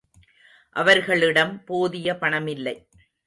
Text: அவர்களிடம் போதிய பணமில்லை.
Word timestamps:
அவர்களிடம் 0.75 1.63
போதிய 1.63 2.17
பணமில்லை. 2.21 2.75